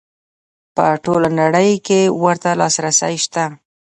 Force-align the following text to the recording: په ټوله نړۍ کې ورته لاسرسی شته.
په 0.75 0.85
ټوله 1.03 1.29
نړۍ 1.41 1.71
کې 1.85 1.99
ورته 2.23 2.49
لاسرسی 2.59 3.15
شته. 3.23 3.43